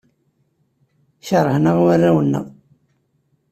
[1.27, 2.45] Keṛhen-aɣ warraw-nneɣ.